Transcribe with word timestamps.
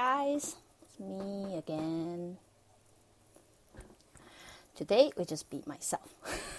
guys, 0.00 0.56
it's 0.80 0.98
me 0.98 1.58
again. 1.58 2.38
Today 4.74 5.12
we 5.14 5.26
just 5.26 5.50
beat 5.50 5.66
myself. 5.66 6.14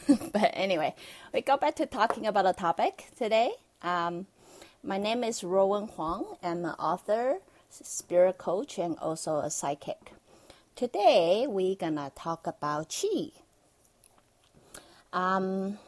but 0.31 0.51
anyway, 0.53 0.93
we 1.33 1.41
go 1.41 1.57
back 1.57 1.75
to 1.77 1.87
talking 1.87 2.27
about 2.27 2.45
a 2.45 2.53
topic 2.53 3.05
today. 3.17 3.49
Um, 3.81 4.27
my 4.83 4.99
name 4.99 5.23
is 5.23 5.41
Ruowen 5.41 5.89
Huang. 5.89 6.37
I'm 6.43 6.65
an 6.65 6.75
author, 6.77 7.39
spirit 7.71 8.37
coach, 8.37 8.77
and 8.77 8.95
also 8.99 9.37
a 9.37 9.49
psychic. 9.49 10.11
Today 10.75 11.47
we're 11.49 11.73
gonna 11.73 12.11
talk 12.13 12.45
about 12.45 12.89
qi. 12.89 13.31
Um, 15.11 15.79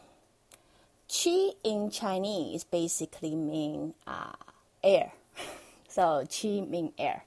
qi 1.07 1.51
in 1.63 1.91
Chinese 1.91 2.63
basically 2.63 3.35
mean 3.35 3.93
uh, 4.07 4.33
air. 4.83 5.11
so 5.87 6.25
qi 6.25 6.67
mean 6.67 6.93
air. 6.97 7.25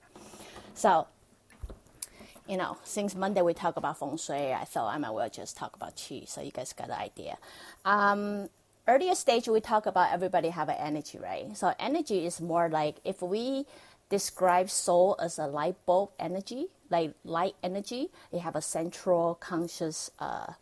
So, 0.76 1.06
you 2.46 2.58
know, 2.58 2.76
since 2.84 3.14
Monday 3.14 3.40
we 3.40 3.54
talk 3.54 3.78
about 3.78 3.98
feng 3.98 4.18
shui, 4.18 4.52
I 4.52 4.64
thought 4.64 4.94
I 4.94 4.98
might 4.98 5.10
well 5.10 5.30
just 5.30 5.56
talk 5.56 5.74
about 5.74 5.96
qi, 5.96 6.28
so 6.28 6.42
you 6.42 6.50
guys 6.50 6.74
got 6.74 6.90
an 6.90 7.00
idea. 7.00 7.38
Um, 7.86 8.50
earlier 8.86 9.14
stage 9.14 9.48
we 9.48 9.62
talk 9.62 9.86
about 9.86 10.12
everybody 10.12 10.50
have 10.50 10.68
an 10.68 10.76
energy, 10.78 11.18
right? 11.18 11.56
So 11.56 11.72
energy 11.80 12.26
is 12.26 12.42
more 12.42 12.68
like 12.68 12.96
if 13.04 13.22
we 13.22 13.64
describe 14.10 14.68
soul 14.68 15.16
as 15.18 15.38
a 15.38 15.46
light 15.46 15.76
bulb 15.86 16.10
energy, 16.18 16.66
like 16.90 17.14
light 17.24 17.54
energy, 17.62 18.10
you 18.30 18.40
have 18.40 18.54
a 18.54 18.62
central 18.62 19.34
conscious 19.36 20.10
uh, 20.18 20.52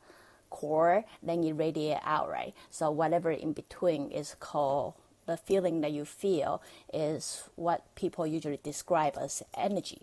core, 0.48 1.04
then 1.24 1.42
you 1.42 1.54
radiate 1.54 1.98
out, 2.04 2.30
right? 2.30 2.54
So 2.70 2.88
whatever 2.88 3.32
in 3.32 3.52
between 3.52 4.12
is 4.12 4.36
called 4.38 4.94
the 5.26 5.36
feeling 5.36 5.80
that 5.80 5.92
you 5.92 6.04
feel 6.04 6.62
is 6.92 7.44
what 7.56 7.82
people 7.94 8.26
usually 8.26 8.60
describe 8.62 9.16
as 9.20 9.42
energy. 9.56 10.02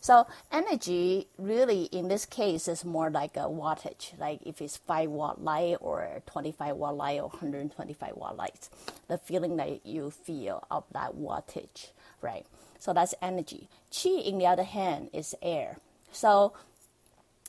So 0.00 0.26
energy 0.50 1.28
really 1.38 1.84
in 1.84 2.08
this 2.08 2.24
case 2.24 2.68
is 2.68 2.84
more 2.84 3.10
like 3.10 3.36
a 3.36 3.40
wattage, 3.40 4.18
like 4.18 4.40
if 4.44 4.60
it's 4.60 4.76
5 4.76 5.10
watt 5.10 5.42
light 5.42 5.76
or 5.80 6.22
25 6.26 6.76
watt 6.76 6.96
light 6.96 7.20
or 7.20 7.28
125 7.28 8.16
watt 8.16 8.36
light, 8.36 8.68
the 9.08 9.18
feeling 9.18 9.56
that 9.56 9.86
you 9.86 10.10
feel 10.10 10.64
of 10.70 10.84
that 10.92 11.16
wattage, 11.16 11.90
right? 12.20 12.46
So 12.78 12.92
that's 12.92 13.14
energy. 13.22 13.68
Qi, 13.92 14.24
in 14.24 14.38
the 14.38 14.46
other 14.46 14.64
hand, 14.64 15.10
is 15.12 15.34
air. 15.40 15.76
So 16.10 16.52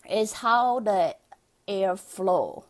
it's 0.05 0.33
how 0.33 0.79
the 0.79 1.15
air 1.67 1.95
flow 1.95 2.65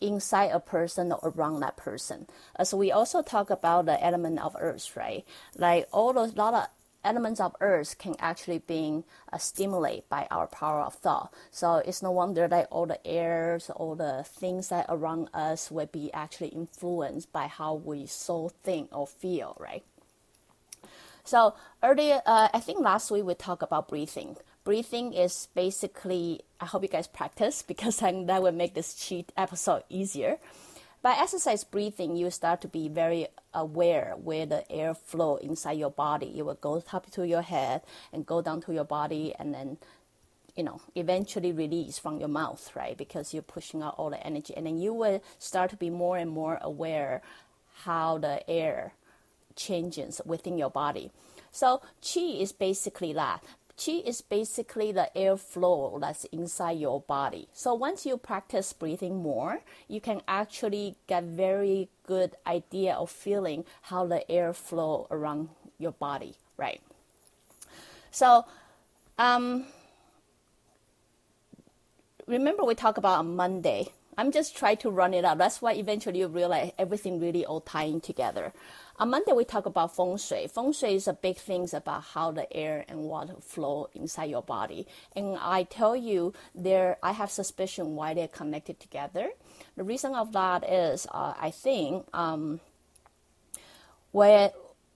inside 0.00 0.50
a 0.52 0.60
person 0.60 1.12
or 1.12 1.30
around 1.30 1.60
that 1.60 1.76
person. 1.76 2.26
As 2.56 2.74
we 2.74 2.92
also 2.92 3.22
talk 3.22 3.50
about 3.50 3.86
the 3.86 4.02
element 4.04 4.38
of 4.38 4.56
earth, 4.58 4.96
right? 4.96 5.24
Like 5.56 5.88
all 5.92 6.12
those 6.12 6.36
lot 6.36 6.54
of 6.54 6.66
elements 7.04 7.40
of 7.40 7.54
earth 7.60 7.96
can 7.98 8.16
actually 8.18 8.58
be 8.58 9.02
uh, 9.32 9.38
stimulated 9.38 10.08
by 10.08 10.26
our 10.30 10.46
power 10.46 10.80
of 10.80 10.94
thought. 10.94 11.32
So 11.50 11.76
it's 11.76 12.02
no 12.02 12.10
wonder 12.10 12.48
that 12.48 12.68
all 12.70 12.86
the 12.86 13.04
airs, 13.06 13.70
all 13.70 13.94
the 13.94 14.24
things 14.26 14.68
that 14.68 14.86
around 14.88 15.28
us 15.32 15.70
will 15.70 15.86
be 15.86 16.12
actually 16.12 16.48
influenced 16.48 17.32
by 17.32 17.46
how 17.46 17.74
we 17.74 18.06
so 18.06 18.50
think 18.62 18.90
or 18.92 19.06
feel, 19.06 19.56
right? 19.58 19.84
So 21.24 21.54
earlier, 21.82 22.22
uh, 22.24 22.48
I 22.52 22.60
think 22.60 22.80
last 22.80 23.10
week 23.10 23.24
we 23.24 23.34
talked 23.34 23.62
about 23.62 23.88
breathing 23.88 24.36
breathing 24.68 25.14
is 25.14 25.48
basically, 25.54 26.42
I 26.60 26.66
hope 26.66 26.82
you 26.82 26.90
guys 26.90 27.06
practice 27.06 27.62
because 27.66 28.00
then 28.00 28.26
that 28.26 28.42
will 28.42 28.52
make 28.52 28.74
this 28.74 28.92
cheat 28.92 29.32
episode 29.34 29.82
easier. 29.88 30.36
By 31.00 31.16
exercise 31.18 31.64
breathing, 31.64 32.16
you 32.16 32.30
start 32.30 32.60
to 32.60 32.68
be 32.68 32.90
very 32.90 33.28
aware 33.54 34.14
where 34.22 34.44
the 34.44 34.70
air 34.70 34.92
flow 34.92 35.36
inside 35.36 35.78
your 35.78 35.90
body. 35.90 36.34
It 36.36 36.44
will 36.44 36.58
go 36.60 36.84
up 36.92 37.10
to 37.12 37.26
your 37.26 37.40
head 37.40 37.80
and 38.12 38.26
go 38.26 38.42
down 38.42 38.60
to 38.62 38.74
your 38.74 38.84
body 38.84 39.34
and 39.38 39.54
then 39.54 39.78
you 40.54 40.64
know 40.64 40.82
eventually 40.94 41.52
release 41.52 41.98
from 41.98 42.18
your 42.18 42.28
mouth 42.28 42.70
right 42.74 42.98
because 42.98 43.32
you're 43.32 43.54
pushing 43.56 43.80
out 43.80 43.94
all 43.96 44.10
the 44.10 44.26
energy 44.26 44.52
and 44.56 44.66
then 44.66 44.76
you 44.76 44.92
will 44.92 45.22
start 45.38 45.70
to 45.70 45.76
be 45.76 45.88
more 45.88 46.18
and 46.18 46.30
more 46.30 46.58
aware 46.60 47.22
how 47.84 48.18
the 48.18 48.36
air 48.50 48.92
changes 49.54 50.20
within 50.26 50.58
your 50.58 50.70
body 50.70 51.12
so 51.52 51.80
qi 52.02 52.42
is 52.42 52.50
basically 52.50 53.12
that 53.12 53.40
Qi 53.78 54.04
is 54.04 54.20
basically 54.20 54.90
the 54.90 55.08
airflow 55.14 56.00
that's 56.00 56.24
inside 56.32 56.80
your 56.80 57.00
body. 57.00 57.48
So 57.52 57.74
once 57.74 58.04
you 58.04 58.16
practice 58.16 58.72
breathing 58.72 59.22
more, 59.22 59.60
you 59.86 60.00
can 60.00 60.20
actually 60.26 60.96
get 61.06 61.22
very 61.22 61.88
good 62.04 62.34
idea 62.44 62.94
of 62.94 63.08
feeling 63.08 63.64
how 63.82 64.04
the 64.04 64.28
air 64.28 64.52
flow 64.52 65.06
around 65.12 65.50
your 65.78 65.92
body, 65.92 66.34
right? 66.56 66.80
So, 68.10 68.46
um, 69.16 69.66
remember 72.26 72.64
we 72.64 72.74
talked 72.74 72.98
about 72.98 73.20
on 73.20 73.36
Monday. 73.36 73.92
I'm 74.18 74.32
just 74.32 74.56
trying 74.56 74.78
to 74.78 74.90
run 74.90 75.14
it 75.14 75.24
out. 75.24 75.38
That's 75.38 75.62
why 75.62 75.74
eventually 75.74 76.18
you 76.18 76.26
realize 76.26 76.72
everything 76.76 77.20
really 77.20 77.46
all 77.46 77.60
tying 77.60 78.00
together. 78.00 78.52
On 78.98 79.10
Monday, 79.10 79.30
we 79.32 79.44
talk 79.44 79.64
about 79.64 79.94
feng 79.94 80.16
shui. 80.16 80.48
Feng 80.48 80.72
shui 80.72 80.96
is 80.96 81.06
a 81.06 81.12
big 81.12 81.36
thing 81.36 81.68
about 81.72 82.02
how 82.02 82.32
the 82.32 82.52
air 82.52 82.84
and 82.88 83.02
water 83.04 83.34
flow 83.40 83.88
inside 83.94 84.24
your 84.24 84.42
body. 84.42 84.88
And 85.14 85.38
I 85.40 85.62
tell 85.62 85.94
you, 85.94 86.32
there, 86.52 86.96
I 87.00 87.12
have 87.12 87.30
suspicion 87.30 87.94
why 87.94 88.12
they're 88.12 88.26
connected 88.26 88.80
together. 88.80 89.30
The 89.76 89.84
reason 89.84 90.16
of 90.16 90.32
that 90.32 90.68
is, 90.68 91.06
uh, 91.12 91.34
I 91.40 91.52
think, 91.52 92.04
um, 92.12 92.58
where 94.10 94.50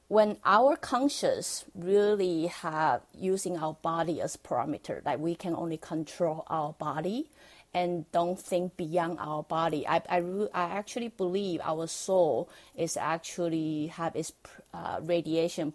when 0.09 0.39
our 0.45 0.75
conscious 0.75 1.65
really 1.77 2.49
have 2.49 3.03
using 3.15 3.57
our 3.57 3.75
body 3.83 4.21
as 4.21 4.37
parameter, 4.37 5.05
like 5.05 5.21
we 5.21 5.37
can 5.37 5.55
only 5.55 5.77
control 5.77 6.45
our 6.49 6.73
body 6.73 7.31
and 7.75 8.11
don't 8.13 8.39
think 8.39 8.77
beyond 8.77 9.19
our 9.19 9.43
body. 9.43 9.87
I, 9.87 10.03
I, 10.09 10.19
I 10.53 10.65
actually 10.77 11.09
believe 11.09 11.61
our 11.65 11.87
soul 11.87 12.49
is 12.77 12.97
actually 12.97 13.87
have 13.89 14.15
its 14.15 14.33
uh, 14.75 15.01
radiation 15.03 15.73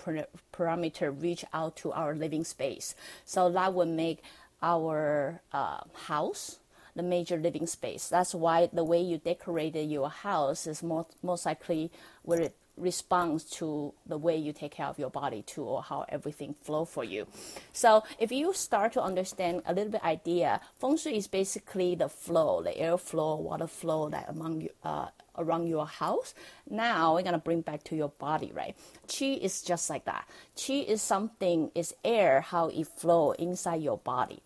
parameter 0.54 1.22
reach 1.22 1.44
out 1.54 1.76
to 1.78 1.92
our 1.92 2.14
living 2.16 2.44
space. 2.44 2.96
So 3.26 3.50
that 3.52 3.74
would 3.74 3.88
make 3.90 4.24
our 4.62 5.42
uh, 5.52 5.82
house 6.06 6.60
the 6.96 7.04
major 7.04 7.38
living 7.38 7.68
space. 7.68 8.10
That's 8.10 8.34
why 8.34 8.70
the 8.74 8.84
way 8.84 9.02
you 9.02 9.20
decorated 9.20 9.90
your 9.90 10.10
house 10.10 10.68
is 10.68 10.82
most, 10.84 11.16
most 11.24 11.46
likely 11.46 11.92
where 12.24 12.42
it 12.42 12.56
responds 12.78 13.44
to 13.44 13.94
the 14.06 14.18
way 14.18 14.38
you 14.38 14.54
take 14.54 14.72
care 14.72 14.86
of 14.86 15.00
your 15.00 15.10
body 15.10 15.42
too 15.42 15.64
or 15.64 15.82
how 15.82 16.06
everything 16.10 16.54
flow 16.62 16.86
for 16.86 17.04
you. 17.04 17.28
So 17.74 18.04
if 18.20 18.32
you 18.32 18.54
start 18.54 18.94
to 18.94 19.02
understand 19.02 19.64
a 19.66 19.74
little 19.74 19.92
bit 19.92 20.04
idea 20.04 20.62
feng 20.80 20.98
shui 20.98 21.18
is 21.18 21.28
basically 21.28 21.96
the 21.96 22.10
flow 22.10 22.62
the 22.62 22.78
air 22.78 22.98
flow 22.98 23.36
water 23.36 23.68
flow 23.68 24.10
that 24.10 24.30
among 24.30 24.62
you 24.62 24.70
uh, 24.84 25.08
around 25.38 25.68
your 25.68 25.86
house. 25.86 26.34
Now 26.70 27.16
we're 27.16 27.24
to 27.24 27.38
bring 27.38 27.62
back 27.62 27.84
to 27.86 27.96
your 27.96 28.10
body 28.10 28.52
right? 28.54 28.76
Qi 29.08 29.40
is 29.40 29.62
just 29.62 29.90
like 29.90 30.06
that. 30.06 30.28
Qi 30.56 30.86
is 30.86 31.02
something 31.02 31.72
is 31.76 31.94
air 32.04 32.42
how 32.42 32.68
it 32.68 32.88
flow 32.88 33.32
inside 33.32 33.82
your 33.82 33.98
body 33.98 34.42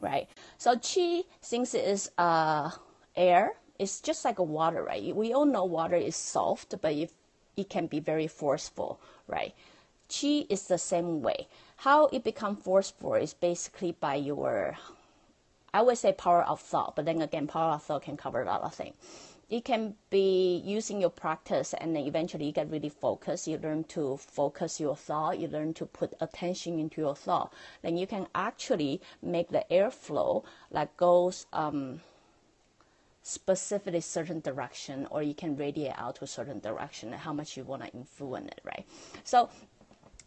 right? 0.00 0.28
So 0.58 0.76
qi 0.76 1.24
since 1.40 1.74
it 1.74 1.84
is 1.84 2.10
uh, 2.18 2.70
air 3.16 3.54
it's 3.80 4.02
just 4.02 4.26
like 4.26 4.38
a 4.38 4.42
water, 4.42 4.82
right? 4.84 5.16
We 5.16 5.32
all 5.32 5.46
know 5.46 5.64
water 5.64 5.96
is 5.96 6.14
soft, 6.14 6.74
but 6.82 6.92
if 6.92 7.12
it 7.60 7.68
can 7.68 7.86
be 7.86 8.00
very 8.00 8.26
forceful, 8.26 9.00
right? 9.26 9.54
Qi 10.08 10.46
is 10.48 10.66
the 10.66 10.78
same 10.78 11.22
way. 11.22 11.46
How 11.76 12.06
it 12.06 12.24
become 12.24 12.56
forceful 12.56 13.14
is 13.14 13.32
basically 13.34 13.92
by 13.92 14.16
your, 14.16 14.76
I 15.72 15.82
would 15.82 15.98
say 15.98 16.12
power 16.12 16.42
of 16.42 16.60
thought, 16.60 16.96
but 16.96 17.04
then 17.04 17.22
again, 17.22 17.46
power 17.46 17.74
of 17.74 17.82
thought 17.82 18.02
can 18.02 18.16
cover 18.16 18.42
a 18.42 18.46
lot 18.46 18.62
of 18.62 18.74
things. 18.74 18.96
It 19.48 19.64
can 19.64 19.96
be 20.10 20.62
using 20.64 21.00
your 21.00 21.10
practice 21.10 21.74
and 21.74 21.96
then 21.96 22.04
eventually 22.04 22.46
you 22.46 22.52
get 22.52 22.70
really 22.70 22.88
focused. 22.88 23.48
You 23.48 23.58
learn 23.58 23.82
to 23.84 24.16
focus 24.16 24.78
your 24.78 24.94
thought. 24.94 25.40
You 25.40 25.48
learn 25.48 25.74
to 25.74 25.86
put 25.86 26.14
attention 26.20 26.78
into 26.78 27.00
your 27.00 27.16
thought. 27.16 27.52
Then 27.82 27.96
you 27.96 28.06
can 28.06 28.28
actually 28.32 29.00
make 29.22 29.48
the 29.48 29.64
airflow 29.68 30.44
that 30.70 30.96
goes, 30.96 31.46
um, 31.52 32.00
specifically 33.22 34.00
certain 34.00 34.40
direction 34.40 35.06
or 35.10 35.22
you 35.22 35.34
can 35.34 35.56
radiate 35.56 35.94
out 35.96 36.16
to 36.16 36.24
a 36.24 36.26
certain 36.26 36.58
direction 36.60 37.12
and 37.12 37.20
how 37.20 37.32
much 37.32 37.56
you 37.56 37.64
want 37.64 37.82
to 37.82 37.88
influence 37.92 38.48
it 38.48 38.60
right? 38.64 38.86
So 39.24 39.50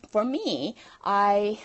for 0.10 0.24
me 0.24 0.76
i 1.04 1.60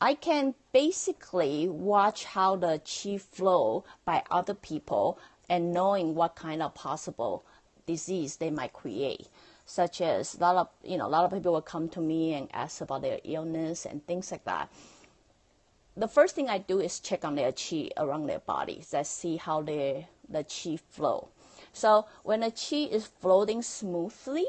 i 0.00 0.14
can 0.14 0.54
basically 0.72 1.68
watch 1.68 2.24
how 2.24 2.56
the 2.56 2.80
chi 2.84 3.16
flow 3.18 3.84
by 4.04 4.22
other 4.30 4.54
people 4.54 5.18
and 5.48 5.72
knowing 5.72 6.14
what 6.14 6.36
kind 6.36 6.62
of 6.62 6.74
possible 6.74 7.44
disease 7.86 8.36
they 8.36 8.50
might 8.50 8.72
create 8.72 9.28
such 9.64 10.00
as 10.00 10.34
a 10.34 10.38
lot 10.38 10.56
of 10.56 10.68
you 10.84 10.96
know 10.96 11.06
a 11.06 11.14
lot 11.16 11.24
of 11.24 11.32
people 11.32 11.52
will 11.52 11.62
come 11.62 11.88
to 11.88 12.00
me 12.00 12.34
and 12.34 12.48
ask 12.52 12.80
about 12.80 13.02
their 13.02 13.18
illness 13.24 13.86
and 13.86 14.06
things 14.06 14.30
like 14.30 14.44
that 14.44 14.70
the 15.96 16.08
first 16.08 16.34
thing 16.34 16.48
I 16.48 16.58
do 16.58 16.80
is 16.80 17.00
check 17.00 17.24
on 17.24 17.36
their 17.36 17.52
chi 17.52 17.90
around 17.96 18.26
their 18.26 18.40
bodies. 18.40 18.92
I 18.92 19.02
see 19.02 19.36
how 19.36 19.62
their 19.62 20.06
the 20.28 20.44
chi 20.44 20.76
flow. 20.76 21.28
So 21.72 22.06
when 22.22 22.40
the 22.40 22.50
chi 22.50 22.88
is 22.94 23.06
floating 23.06 23.62
smoothly, 23.62 24.46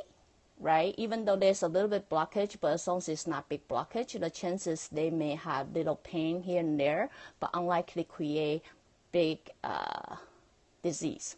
right? 0.59 0.93
Even 0.97 1.25
though 1.25 1.35
there's 1.35 1.63
a 1.63 1.67
little 1.67 1.89
bit 1.89 2.09
blockage, 2.09 2.57
but 2.59 2.73
as 2.73 2.87
long 2.87 2.97
as 2.97 3.09
it's 3.09 3.27
not 3.27 3.49
big 3.49 3.67
blockage, 3.67 4.19
the 4.19 4.29
chances 4.29 4.89
they 4.91 5.09
may 5.09 5.35
have 5.35 5.73
little 5.73 5.97
pain 5.97 6.41
here 6.41 6.59
and 6.59 6.79
there, 6.79 7.09
but 7.39 7.49
unlikely 7.53 8.03
create 8.03 8.63
big 9.11 9.39
uh, 9.63 10.15
disease. 10.81 11.35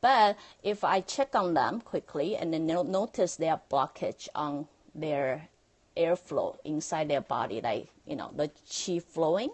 But 0.00 0.36
if 0.62 0.82
I 0.82 1.00
check 1.00 1.34
on 1.34 1.54
them 1.54 1.80
quickly 1.80 2.36
and 2.36 2.52
then 2.52 2.66
notice 2.66 3.36
their 3.36 3.60
blockage 3.70 4.28
on 4.34 4.66
their 4.94 5.48
airflow 5.96 6.56
inside 6.64 7.08
their 7.08 7.20
body, 7.20 7.60
like 7.60 7.88
you 8.06 8.16
know 8.16 8.30
the 8.34 8.50
chi 8.68 8.98
flowing, 8.98 9.50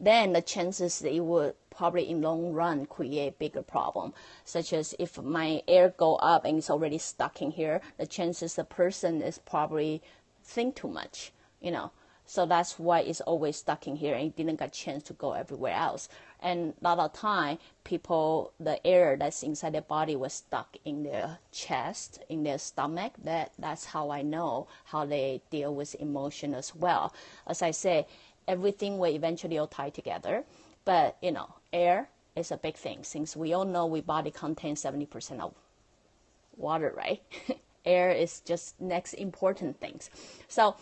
then 0.00 0.32
the 0.32 0.42
chances 0.42 0.98
they 0.98 1.20
would 1.20 1.54
probably 1.70 2.08
in 2.08 2.22
long 2.22 2.52
run 2.52 2.86
create 2.86 3.38
bigger 3.38 3.62
problem. 3.62 4.14
Such 4.44 4.72
as 4.72 4.94
if 4.98 5.20
my 5.20 5.62
air 5.66 5.92
go 5.96 6.16
up 6.16 6.44
and 6.44 6.58
it's 6.58 6.70
already 6.70 6.98
stuck 6.98 7.42
in 7.42 7.50
here, 7.50 7.80
the 7.98 8.06
chances 8.06 8.54
the 8.54 8.64
person 8.64 9.22
is 9.22 9.38
probably 9.38 10.02
think 10.42 10.76
too 10.76 10.88
much, 10.88 11.32
you 11.60 11.70
know. 11.70 11.90
So 12.26 12.46
that's 12.46 12.78
why 12.78 13.00
it's 13.00 13.20
always 13.20 13.56
stuck 13.56 13.86
in 13.86 13.96
here 13.96 14.14
and 14.14 14.34
didn't 14.34 14.58
get 14.58 14.72
chance 14.72 15.02
to 15.04 15.12
go 15.12 15.32
everywhere 15.32 15.74
else. 15.74 16.08
And 16.44 16.74
a 16.82 16.84
lot 16.84 16.98
of 16.98 17.14
time, 17.14 17.58
people, 17.84 18.52
the 18.60 18.86
air 18.86 19.16
that's 19.16 19.42
inside 19.42 19.72
their 19.72 19.80
body 19.80 20.14
was 20.14 20.34
stuck 20.34 20.76
in 20.84 21.02
their 21.02 21.38
chest, 21.50 22.22
in 22.28 22.44
their 22.44 22.58
stomach. 22.58 23.14
That 23.24 23.52
that's 23.58 23.86
how 23.86 24.10
I 24.10 24.20
know 24.20 24.68
how 24.84 25.06
they 25.06 25.40
deal 25.50 25.74
with 25.74 25.96
emotion 25.96 26.54
as 26.54 26.74
well. 26.76 27.14
As 27.46 27.62
I 27.62 27.70
say, 27.70 28.06
everything 28.46 28.98
will 28.98 29.10
eventually 29.10 29.56
all 29.56 29.66
tie 29.66 29.88
together. 29.88 30.44
But 30.84 31.16
you 31.22 31.32
know, 31.32 31.48
air 31.72 32.10
is 32.36 32.52
a 32.52 32.58
big 32.58 32.76
thing 32.76 33.04
since 33.04 33.34
we 33.34 33.54
all 33.54 33.64
know 33.64 33.86
we 33.86 34.02
body 34.02 34.30
contains 34.30 34.82
70% 34.84 35.40
of 35.40 35.54
water, 36.58 36.92
right? 36.94 37.22
air 37.86 38.10
is 38.10 38.40
just 38.40 38.80
next 38.80 39.14
important 39.14 39.80
things. 39.80 40.10
So 40.48 40.76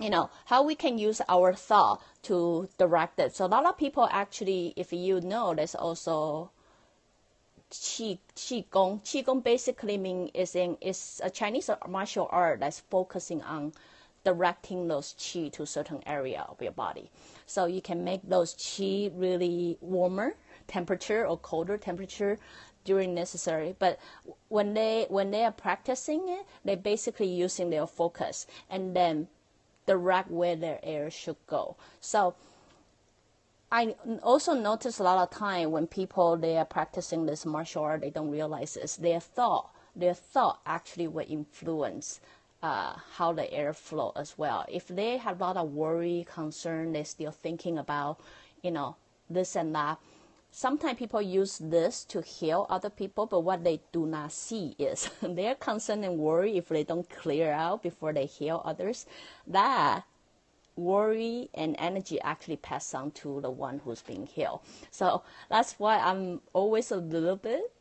you 0.00 0.10
know 0.10 0.30
how 0.46 0.62
we 0.62 0.74
can 0.74 0.98
use 0.98 1.20
our 1.28 1.54
thought 1.54 2.02
to 2.22 2.68
direct 2.78 3.18
it. 3.20 3.34
So 3.34 3.46
a 3.46 3.48
lot 3.48 3.66
of 3.66 3.76
people 3.78 4.08
actually, 4.10 4.72
if 4.76 4.92
you 4.92 5.20
know, 5.20 5.54
there's 5.54 5.74
also 5.74 6.50
qi 7.70 8.18
qi 8.36 8.64
gong. 8.70 9.00
Qi 9.04 9.24
gong 9.24 9.40
basically 9.40 9.98
means 9.98 10.30
is 10.34 10.54
in 10.56 10.76
is 10.80 11.20
a 11.24 11.30
Chinese 11.30 11.70
martial 11.88 12.28
art 12.30 12.60
that's 12.60 12.80
focusing 12.80 13.42
on 13.42 13.72
directing 14.24 14.88
those 14.88 15.14
qi 15.14 15.52
to 15.52 15.66
certain 15.66 16.02
area 16.06 16.44
of 16.48 16.60
your 16.60 16.72
body. 16.72 17.10
So 17.46 17.66
you 17.66 17.80
can 17.82 18.04
make 18.04 18.22
those 18.22 18.54
qi 18.54 19.12
really 19.14 19.78
warmer 19.80 20.34
temperature 20.66 21.26
or 21.26 21.36
colder 21.38 21.76
temperature 21.76 22.38
during 22.84 23.14
necessary. 23.14 23.74
But 23.78 23.98
when 24.48 24.74
they 24.74 25.06
when 25.08 25.30
they 25.30 25.44
are 25.44 25.52
practicing 25.52 26.28
it, 26.28 26.46
they're 26.64 26.76
basically 26.76 27.28
using 27.28 27.70
their 27.70 27.86
focus 27.86 28.46
and 28.68 28.96
then 28.96 29.28
direct 29.86 30.30
where 30.30 30.56
their 30.56 30.80
air 30.82 31.10
should 31.10 31.36
go. 31.46 31.76
So 32.00 32.34
I 33.70 33.96
also 34.22 34.54
notice 34.54 34.98
a 34.98 35.02
lot 35.02 35.22
of 35.22 35.36
time 35.36 35.70
when 35.72 35.86
people 35.86 36.36
they 36.36 36.56
are 36.56 36.64
practicing 36.64 37.26
this 37.26 37.44
martial 37.44 37.82
art, 37.82 38.02
they 38.02 38.10
don't 38.10 38.30
realize 38.30 38.74
this. 38.74 38.96
Their 38.96 39.20
thought, 39.20 39.70
their 39.96 40.14
thought 40.14 40.60
actually 40.64 41.08
will 41.08 41.26
influence 41.28 42.20
uh, 42.62 42.94
how 43.16 43.32
the 43.32 43.52
air 43.52 43.72
flow 43.72 44.12
as 44.16 44.38
well. 44.38 44.64
If 44.68 44.88
they 44.88 45.18
have 45.18 45.40
a 45.40 45.44
lot 45.44 45.56
of 45.56 45.72
worry, 45.72 46.26
concern, 46.32 46.92
they're 46.92 47.04
still 47.04 47.30
thinking 47.30 47.76
about, 47.78 48.20
you 48.62 48.70
know, 48.70 48.96
this 49.28 49.56
and 49.56 49.74
that. 49.74 49.98
Sometimes 50.56 51.00
people 51.00 51.20
use 51.20 51.58
this 51.58 52.04
to 52.04 52.22
heal 52.22 52.64
other 52.70 52.88
people, 52.88 53.26
but 53.26 53.40
what 53.40 53.64
they 53.64 53.80
do 53.90 54.06
not 54.06 54.30
see 54.30 54.76
is 54.78 55.10
their 55.20 55.56
concern 55.56 56.04
and 56.04 56.16
worry 56.16 56.56
if 56.56 56.68
they 56.68 56.84
don't 56.84 57.10
clear 57.10 57.50
out 57.50 57.82
before 57.82 58.12
they 58.12 58.26
heal 58.26 58.62
others. 58.64 59.04
That 59.48 60.04
worry 60.76 61.50
and 61.54 61.74
energy 61.76 62.20
actually 62.20 62.58
pass 62.58 62.94
on 62.94 63.10
to 63.22 63.40
the 63.40 63.50
one 63.50 63.80
who's 63.80 64.02
being 64.02 64.26
healed. 64.26 64.60
So 64.92 65.24
that's 65.50 65.72
why 65.80 65.98
I'm 65.98 66.40
always 66.52 66.92
a 66.92 66.98
little 66.98 67.34
bit 67.34 67.72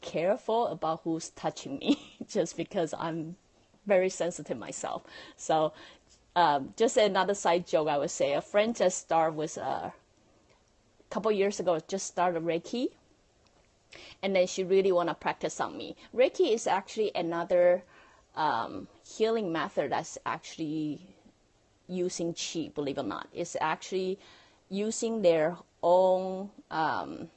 careful 0.00 0.66
about 0.66 1.02
who's 1.04 1.30
touching 1.30 1.78
me, 1.78 2.18
just 2.28 2.56
because 2.56 2.92
I'm 2.98 3.36
very 3.86 4.08
sensitive 4.08 4.58
myself. 4.58 5.04
So 5.36 5.74
um, 6.34 6.74
just 6.76 6.96
another 6.96 7.34
side 7.34 7.68
joke, 7.68 7.86
I 7.86 7.98
would 7.98 8.10
say 8.10 8.32
a 8.32 8.40
friend 8.40 8.74
just 8.74 8.98
started 8.98 9.36
with 9.36 9.58
a 9.58 9.92
uh, 11.10 11.14
couple 11.14 11.32
years 11.32 11.60
ago, 11.60 11.80
just 11.88 12.06
started 12.06 12.42
Reiki, 12.42 12.88
and 14.22 14.36
then 14.36 14.46
she 14.46 14.64
really 14.64 14.92
want 14.92 15.08
to 15.08 15.14
practice 15.14 15.60
on 15.60 15.76
me. 15.76 15.96
Reiki 16.14 16.52
is 16.52 16.66
actually 16.66 17.10
another 17.14 17.82
um, 18.34 18.88
healing 19.04 19.52
method 19.52 19.92
that's 19.92 20.18
actually 20.26 21.00
using 21.88 22.34
chi. 22.34 22.70
Believe 22.74 22.98
it 22.98 23.00
or 23.00 23.04
not, 23.04 23.28
it's 23.32 23.56
actually 23.60 24.18
using 24.68 25.22
their 25.22 25.56
own 25.82 26.50
um, 26.70 27.28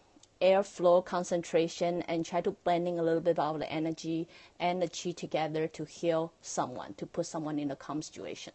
airflow 0.42 1.04
concentration 1.04 2.02
and 2.04 2.26
try 2.26 2.42
to 2.42 2.52
blending 2.52 3.00
a 3.00 3.04
little 3.04 3.22
bit 3.22 3.38
of 3.38 3.60
the 3.60 3.72
energy 3.72 4.28
and 4.60 4.82
the 4.82 4.88
chi 4.88 5.12
together 5.12 5.68
to 5.68 5.86
heal 5.86 6.32
someone, 6.42 6.94
to 6.96 7.06
put 7.06 7.26
someone 7.26 7.60
in 7.60 7.72
a 7.72 7.76
calm 7.76 8.02
situation. 8.02 8.54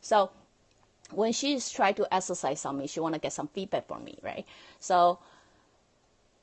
So 0.00 0.30
when 1.14 1.32
she's 1.32 1.70
trying 1.70 1.94
to 1.94 2.14
exercise 2.14 2.64
on 2.64 2.78
me, 2.78 2.86
she 2.86 3.00
want 3.00 3.14
to 3.14 3.20
get 3.20 3.32
some 3.32 3.48
feedback 3.48 3.86
from 3.88 4.04
me, 4.04 4.18
right? 4.22 4.46
So 4.80 5.18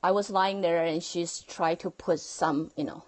I 0.04 0.12
was 0.12 0.30
lying 0.30 0.62
there 0.62 0.84
and 0.84 1.04
she's 1.04 1.42
trying 1.42 1.78
to 1.78 1.90
put 1.90 2.20
some, 2.20 2.72
you 2.76 2.84
know, 2.84 3.04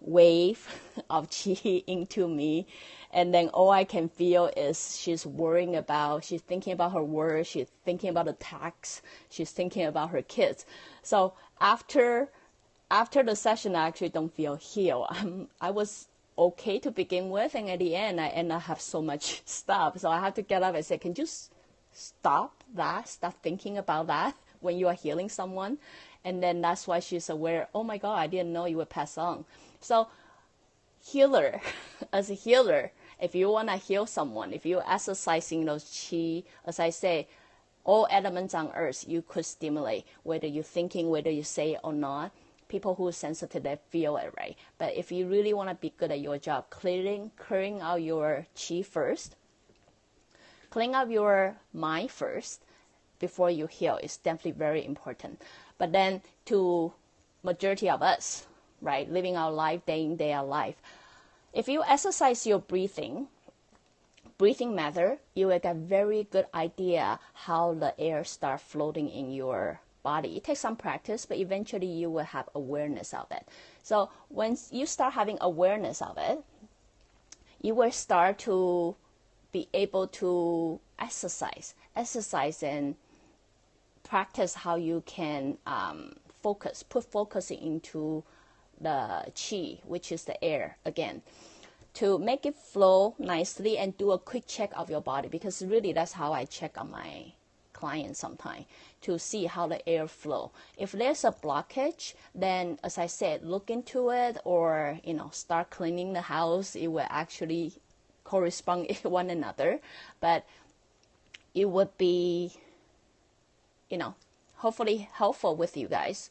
wave 0.00 0.66
of 1.10 1.30
chi 1.30 1.82
into 1.86 2.28
me. 2.28 2.66
And 3.14 3.32
then 3.34 3.48
all 3.50 3.70
i 3.70 3.84
can 3.84 4.08
feel 4.08 4.50
is 4.56 4.98
she's 4.98 5.26
worrying 5.26 5.76
about 5.76 6.24
she's 6.24 6.40
thinking 6.40 6.72
about 6.72 6.92
her 6.92 7.02
work 7.02 7.44
she's 7.44 7.68
thinking 7.84 8.08
about 8.08 8.24
the 8.24 8.32
tax 8.32 9.02
she's 9.28 9.50
thinking 9.50 9.86
about 9.86 10.10
her 10.10 10.22
kids. 10.22 10.64
So 11.02 11.34
after 11.60 12.30
after 12.90 13.22
the 13.22 13.36
session 13.36 13.76
i 13.76 13.86
actually 13.86 14.08
don't 14.08 14.34
feel 14.34 14.56
healed. 14.56 15.06
I'm, 15.10 15.48
i 15.60 15.70
was 15.70 16.08
okay 16.38 16.78
to 16.78 16.90
begin 16.90 17.30
with 17.30 17.54
and 17.54 17.68
at 17.68 17.78
the 17.78 17.94
end 17.94 18.20
i 18.20 18.28
end 18.28 18.50
up 18.52 18.62
have 18.62 18.80
so 18.80 19.02
much 19.02 19.42
stuff. 19.46 19.98
So 19.98 20.10
i 20.10 20.20
have 20.20 20.34
to 20.34 20.42
get 20.42 20.62
up 20.62 20.74
and 20.74 20.84
say 20.84 20.98
can 20.98 21.14
you 21.16 21.26
stop 21.94 22.64
that? 22.74 23.08
Stop 23.08 23.34
thinking 23.42 23.76
about 23.76 24.06
that 24.06 24.34
when 24.60 24.78
you 24.78 24.88
are 24.88 24.94
healing 24.94 25.28
someone? 25.28 25.76
And 26.24 26.42
then 26.42 26.62
that's 26.62 26.86
why 26.86 27.00
she's 27.00 27.28
aware 27.28 27.68
oh 27.74 27.84
my 27.84 27.98
god 27.98 28.16
i 28.18 28.26
didn't 28.26 28.52
know 28.52 28.66
you 28.66 28.78
would 28.78 28.90
pass 28.90 29.18
on. 29.18 29.44
So, 29.80 30.08
healer, 31.04 31.60
as 32.12 32.30
a 32.30 32.34
healer, 32.34 32.92
if 33.20 33.34
you 33.34 33.50
want 33.50 33.68
to 33.68 33.76
heal 33.76 34.06
someone, 34.06 34.52
if 34.52 34.64
you're 34.64 34.84
exercising 34.88 35.64
those 35.64 35.84
chi, 36.10 36.44
as 36.64 36.80
I 36.80 36.90
say, 36.90 37.28
all 37.84 38.06
elements 38.10 38.54
on 38.54 38.70
earth 38.74 39.04
you 39.08 39.22
could 39.22 39.44
stimulate, 39.44 40.04
whether 40.22 40.46
you're 40.46 40.62
thinking, 40.62 41.10
whether 41.10 41.30
you 41.30 41.42
say 41.42 41.72
it 41.72 41.80
or 41.82 41.92
not. 41.92 42.30
People 42.72 42.94
who 42.94 43.06
are 43.06 43.12
sensitive, 43.12 43.64
they 43.64 43.76
feel 43.90 44.16
it, 44.16 44.32
right? 44.38 44.56
But 44.78 44.96
if 44.96 45.12
you 45.12 45.26
really 45.26 45.52
want 45.52 45.68
to 45.68 45.74
be 45.74 45.92
good 45.98 46.10
at 46.10 46.20
your 46.20 46.38
job, 46.38 46.70
clearing, 46.70 47.30
clearing 47.36 47.82
out 47.82 48.00
your 48.00 48.46
chi 48.56 48.80
first, 48.80 49.36
clearing 50.70 50.94
out 50.94 51.10
your 51.10 51.56
mind 51.74 52.10
first 52.10 52.62
before 53.18 53.50
you 53.50 53.66
heal 53.66 53.98
is 54.02 54.16
definitely 54.16 54.52
very 54.52 54.86
important. 54.86 55.42
But 55.76 55.92
then 55.92 56.22
to 56.46 56.94
majority 57.42 57.90
of 57.90 58.00
us, 58.00 58.46
right? 58.80 59.06
Living 59.12 59.36
our 59.36 59.52
life 59.52 59.84
day 59.84 60.02
in, 60.02 60.16
day 60.16 60.32
out 60.32 60.48
life. 60.48 60.80
If 61.52 61.68
you 61.68 61.84
exercise 61.86 62.46
your 62.46 62.60
breathing, 62.60 63.28
breathing 64.38 64.74
method, 64.74 65.18
you 65.34 65.48
will 65.48 65.58
get 65.58 65.76
very 65.76 66.24
good 66.24 66.46
idea 66.54 67.20
how 67.34 67.74
the 67.74 67.92
air 68.00 68.24
start 68.24 68.62
floating 68.62 69.10
in 69.10 69.30
your 69.30 69.82
body. 70.02 70.36
It 70.36 70.44
takes 70.44 70.60
some 70.60 70.76
practice, 70.76 71.26
but 71.26 71.38
eventually 71.38 71.86
you 71.86 72.10
will 72.10 72.24
have 72.24 72.48
awareness 72.54 73.14
of 73.14 73.26
it. 73.30 73.46
So 73.82 74.10
once 74.30 74.68
you 74.72 74.86
start 74.86 75.14
having 75.14 75.38
awareness 75.40 76.02
of 76.02 76.18
it, 76.18 76.42
you 77.60 77.74
will 77.74 77.92
start 77.92 78.38
to 78.40 78.96
be 79.52 79.68
able 79.72 80.08
to 80.08 80.80
exercise, 80.98 81.74
exercise 81.94 82.62
and 82.62 82.96
practice 84.02 84.54
how 84.54 84.76
you 84.76 85.02
can 85.06 85.58
um, 85.66 86.16
focus, 86.42 86.82
put 86.82 87.04
focus 87.04 87.50
into 87.50 88.24
the 88.80 89.24
chi, 89.36 89.78
which 89.86 90.10
is 90.10 90.24
the 90.24 90.42
air 90.42 90.76
again, 90.84 91.22
to 91.94 92.18
make 92.18 92.46
it 92.46 92.56
flow 92.56 93.14
nicely 93.18 93.78
and 93.78 93.96
do 93.96 94.10
a 94.10 94.18
quick 94.18 94.46
check 94.46 94.72
of 94.74 94.90
your 94.90 95.00
body 95.00 95.28
because 95.28 95.62
really 95.62 95.92
that's 95.92 96.12
how 96.12 96.32
I 96.32 96.46
check 96.46 96.80
on 96.80 96.90
my 96.90 97.32
clients 97.82 98.20
sometimes 98.20 98.64
to 99.00 99.18
see 99.18 99.46
how 99.46 99.66
the 99.66 99.80
air 99.88 100.06
flow. 100.06 100.52
If 100.78 100.92
there's 100.92 101.24
a 101.24 101.32
blockage, 101.32 102.14
then 102.32 102.78
as 102.84 102.96
I 102.96 103.08
said, 103.08 103.42
look 103.42 103.70
into 103.70 104.10
it 104.10 104.38
or 104.44 105.00
you 105.02 105.14
know 105.14 105.30
start 105.32 105.70
cleaning 105.70 106.12
the 106.12 106.26
house. 106.36 106.76
It 106.76 106.86
will 106.94 107.10
actually 107.10 107.72
correspond 108.22 108.86
one 109.18 109.30
another, 109.30 109.80
but 110.20 110.46
it 111.54 111.68
would 111.74 111.92
be 111.98 112.52
you 113.90 113.98
know 113.98 114.14
hopefully 114.62 115.08
helpful 115.12 115.56
with 115.56 115.76
you 115.76 115.88
guys 115.88 116.30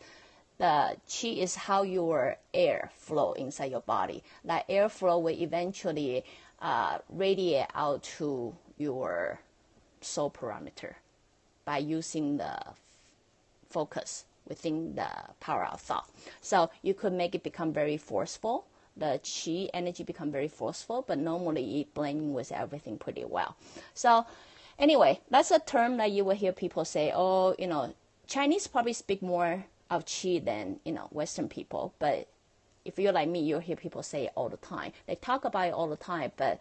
the 0.58 0.96
qi 1.10 1.38
is 1.46 1.56
how 1.68 1.82
your 1.82 2.38
air 2.54 2.92
flow 2.96 3.34
inside 3.34 3.72
your 3.72 3.82
body. 3.98 4.24
That 4.46 4.70
airflow 4.70 5.20
will 5.20 5.38
eventually 5.48 6.24
uh, 6.62 7.00
radiate 7.10 7.72
out 7.74 8.04
to 8.18 8.56
your 8.78 9.40
soul 10.02 10.30
parameter 10.30 10.94
by 11.66 11.78
using 11.78 12.38
the 12.38 12.58
focus 13.70 14.26
within 14.48 14.96
the 14.96 15.10
power 15.40 15.66
of 15.66 15.80
thought. 15.80 16.10
So 16.42 16.70
you 16.82 16.94
could 16.94 17.14
make 17.14 17.36
it 17.36 17.44
become 17.44 17.72
very 17.72 17.98
forceful. 17.98 18.66
The 18.98 19.20
chi 19.24 19.70
energy 19.74 20.04
become 20.04 20.32
very 20.32 20.50
forceful, 20.50 21.04
but 21.08 21.18
normally 21.18 21.82
it 21.82 21.94
blending 21.94 22.34
with 22.34 22.52
everything 22.52 22.98
pretty 22.98 23.24
well. 23.24 23.56
So 23.94 24.26
anyway, 24.78 25.22
that's 25.30 25.52
a 25.52 25.60
term 25.60 25.98
that 25.98 26.12
you 26.12 26.26
will 26.26 26.36
hear 26.36 26.52
people 26.52 26.84
say, 26.84 27.12
oh, 27.16 27.56
you 27.58 27.68
know, 27.68 27.94
Chinese 28.28 28.68
probably 28.68 28.94
speak 28.94 29.22
more 29.22 29.66
of 29.90 30.06
chi 30.06 30.42
than, 30.44 30.80
you 30.84 30.92
know, 30.92 31.08
Western 31.12 31.48
people. 31.48 31.94
But 32.00 32.28
if 32.84 32.98
you're 32.98 33.14
like 33.14 33.30
me, 33.30 33.42
you'll 33.42 33.60
hear 33.60 33.76
people 33.76 34.04
say 34.04 34.26
it 34.26 34.32
all 34.36 34.50
the 34.50 34.58
time. 34.58 34.92
They 35.08 35.16
talk 35.16 35.46
about 35.46 35.68
it 35.68 35.74
all 35.74 35.88
the 35.88 35.96
time, 35.96 36.32
but 36.36 36.60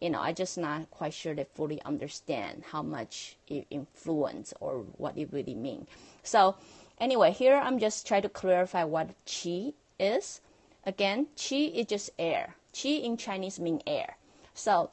you 0.00 0.10
know, 0.10 0.20
I 0.20 0.32
just 0.32 0.56
not 0.56 0.90
quite 0.90 1.12
sure 1.12 1.34
they 1.34 1.46
fully 1.54 1.82
understand 1.82 2.62
how 2.70 2.82
much 2.82 3.36
it 3.48 3.66
influence 3.70 4.54
or 4.60 4.84
what 4.96 5.18
it 5.18 5.32
really 5.32 5.54
mean. 5.54 5.86
So 6.22 6.54
anyway, 7.00 7.32
here 7.32 7.56
I'm 7.56 7.78
just 7.78 8.06
trying 8.06 8.22
to 8.22 8.28
clarify 8.28 8.84
what 8.84 9.10
qi 9.26 9.74
is. 9.98 10.40
Again, 10.86 11.26
qi 11.36 11.74
is 11.74 11.86
just 11.86 12.10
air. 12.18 12.54
Qi 12.72 13.02
in 13.02 13.16
Chinese 13.16 13.58
mean 13.58 13.80
air. 13.86 14.16
So 14.54 14.90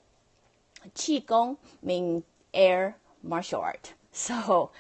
qi 0.96 1.26
gong 1.26 1.58
mean 1.84 2.24
air 2.54 2.98
martial 3.24 3.62
art. 3.62 3.94
So 4.16 4.72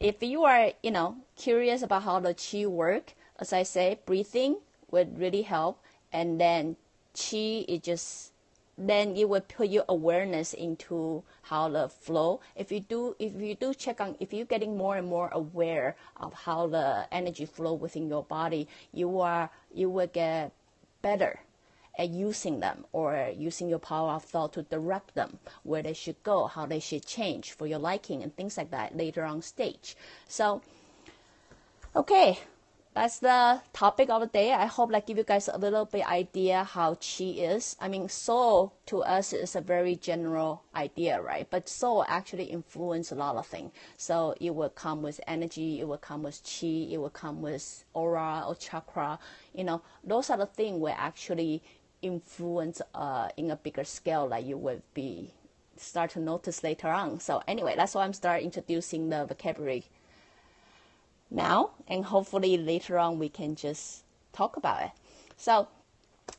if 0.00 0.22
you 0.24 0.42
are, 0.42 0.72
you 0.82 0.90
know, 0.90 1.16
curious 1.36 1.82
about 1.82 2.02
how 2.02 2.18
the 2.18 2.34
qi 2.34 2.66
work, 2.66 3.14
as 3.38 3.52
I 3.52 3.62
say, 3.62 4.00
breathing 4.04 4.56
would 4.90 5.18
really 5.18 5.42
help. 5.42 5.78
And 6.12 6.40
then 6.40 6.76
qi 7.14 7.64
is 7.68 7.80
just 7.80 8.32
then 8.78 9.16
it 9.16 9.28
will 9.28 9.40
put 9.40 9.68
your 9.68 9.84
awareness 9.88 10.52
into 10.52 11.22
how 11.42 11.68
the 11.68 11.88
flow. 11.88 12.40
If 12.54 12.70
you 12.70 12.80
do, 12.80 13.16
if 13.18 13.34
you 13.40 13.54
do 13.54 13.72
check 13.72 14.00
on, 14.00 14.16
if 14.20 14.32
you're 14.32 14.46
getting 14.46 14.76
more 14.76 14.96
and 14.96 15.08
more 15.08 15.30
aware 15.32 15.96
of 16.16 16.32
how 16.34 16.66
the 16.66 17.06
energy 17.10 17.46
flow 17.46 17.72
within 17.72 18.08
your 18.08 18.22
body, 18.22 18.68
you 18.92 19.20
are, 19.20 19.50
you 19.72 19.88
will 19.88 20.08
get 20.08 20.52
better 21.00 21.40
at 21.98 22.10
using 22.10 22.60
them 22.60 22.84
or 22.92 23.32
using 23.36 23.68
your 23.68 23.78
power 23.78 24.12
of 24.12 24.24
thought 24.24 24.52
to 24.52 24.62
direct 24.62 25.14
them 25.14 25.38
where 25.62 25.82
they 25.82 25.94
should 25.94 26.22
go, 26.22 26.46
how 26.46 26.66
they 26.66 26.80
should 26.80 27.06
change 27.06 27.52
for 27.52 27.66
your 27.66 27.78
liking 27.78 28.22
and 28.22 28.36
things 28.36 28.58
like 28.58 28.70
that 28.70 28.94
later 28.96 29.24
on 29.24 29.40
stage. 29.40 29.96
So, 30.28 30.60
okay, 31.94 32.38
that's 32.96 33.18
the 33.18 33.60
topic 33.74 34.08
of 34.08 34.22
the 34.22 34.26
day. 34.26 34.54
I 34.54 34.64
hope 34.64 34.90
that 34.90 35.06
give 35.06 35.18
you 35.18 35.22
guys 35.22 35.48
a 35.52 35.58
little 35.58 35.84
bit 35.84 36.08
idea 36.08 36.64
how 36.64 36.94
chi 36.94 37.24
is. 37.24 37.76
I 37.78 37.88
mean, 37.88 38.08
soul 38.08 38.72
to 38.86 39.02
us 39.02 39.34
is 39.34 39.54
a 39.54 39.60
very 39.60 39.96
general 39.96 40.62
idea, 40.74 41.20
right? 41.20 41.46
But 41.50 41.68
soul 41.68 42.06
actually 42.08 42.44
influence 42.44 43.12
a 43.12 43.14
lot 43.14 43.36
of 43.36 43.46
things. 43.46 43.72
So 43.98 44.34
it 44.40 44.54
will 44.54 44.70
come 44.70 45.02
with 45.02 45.20
energy, 45.26 45.78
it 45.78 45.86
will 45.86 45.98
come 45.98 46.22
with 46.22 46.40
chi, 46.42 46.88
it 46.90 46.96
will 46.96 47.10
come 47.10 47.42
with 47.42 47.84
aura 47.92 48.44
or 48.48 48.54
chakra. 48.54 49.18
You 49.54 49.64
know, 49.64 49.82
those 50.02 50.30
are 50.30 50.38
the 50.38 50.46
things 50.46 50.80
will 50.80 50.94
actually 50.96 51.62
influence 52.00 52.80
uh, 52.94 53.28
in 53.36 53.50
a 53.50 53.56
bigger 53.56 53.84
scale 53.84 54.26
that 54.30 54.44
you 54.44 54.56
will 54.56 54.80
be 54.94 55.34
start 55.76 56.12
to 56.12 56.20
notice 56.20 56.64
later 56.64 56.88
on. 56.88 57.20
So 57.20 57.42
anyway, 57.46 57.74
that's 57.76 57.94
why 57.94 58.04
I'm 58.04 58.14
start 58.14 58.42
introducing 58.42 59.10
the 59.10 59.26
vocabulary 59.26 59.84
now, 61.30 61.70
and 61.88 62.04
hopefully 62.04 62.56
later 62.56 62.98
on 62.98 63.18
we 63.18 63.28
can 63.28 63.54
just 63.54 64.04
talk 64.32 64.56
about 64.56 64.82
it. 64.82 64.90
So, 65.36 65.68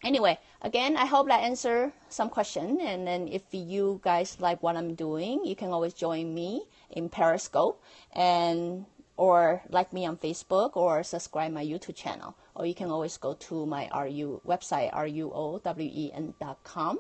anyway, 0.04 0.40
again, 0.62 0.98
I 0.98 1.06
hope 1.06 1.28
that 1.28 1.44
answer 1.44 1.94
some 2.10 2.30
question. 2.30 2.80
And 2.82 3.08
then 3.08 3.28
if 3.28 3.44
you 3.52 4.02
guys 4.04 4.38
like 4.40 4.64
what 4.64 4.76
I'm 4.76 4.96
doing, 4.96 5.46
you 5.46 5.56
can 5.56 5.70
always 5.70 5.94
join 5.94 6.34
me 6.34 6.64
in 6.90 7.10
Periscope 7.10 7.84
and 8.14 8.86
or 9.18 9.62
like 9.70 9.92
me 9.92 10.06
on 10.06 10.16
Facebook 10.18 10.78
or 10.78 11.04
subscribe 11.04 11.52
my 11.52 11.66
YouTube 11.66 11.96
channel. 11.96 12.36
Or 12.56 12.66
you 12.66 12.76
can 12.76 12.90
always 12.90 13.18
go 13.18 13.34
to 13.34 13.66
my 13.66 13.90
RU 13.94 14.42
website, 14.46 14.94
ruowen.com. 14.94 17.00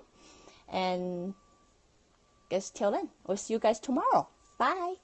And 0.69 1.33
guess 2.49 2.69
till 2.69 2.91
then, 2.91 3.07
we'll 3.25 3.37
see 3.37 3.53
you 3.53 3.59
guys 3.59 3.79
tomorrow. 3.79 4.27
Bye. 4.57 4.95